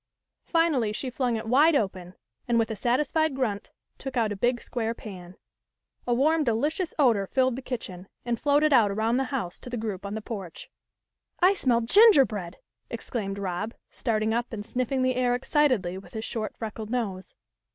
[0.47, 2.15] Finally she flung it wide open,
[2.47, 3.69] and, with a satisfied grunt,
[3.99, 5.35] took out a big square pan.
[6.07, 9.77] A warm delicious odour filled the kitchen, and floated out around the house to the
[9.77, 10.69] group on the porch.
[10.69, 12.57] 2O THE LITTLE COLONEL'S HOLIDAYS." I smell gingerbread!"
[12.99, 17.35] exclaimed Rob, starting up and sniffing the air excitedly with his short freckled nose.